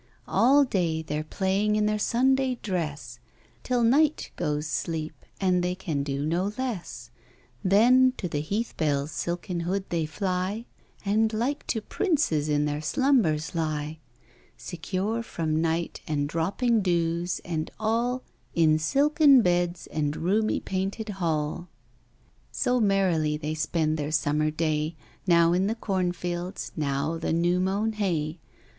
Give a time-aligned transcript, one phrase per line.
[0.27, 3.19] All day they're playing in their Sunday dress
[3.61, 7.11] Till night goes sleep, and they can do no less;
[7.63, 10.65] Then, to the heath bell's silken hood they fly,
[11.05, 13.99] And like to princes in their slumbers lie,
[14.57, 18.23] Secure from night, and dropping dews, and all,
[18.55, 21.69] In silken beds and roomy painted hall.
[22.51, 24.95] So merrily they spend their summer day,
[25.27, 28.39] Now in the cornfields, now the new mown hay.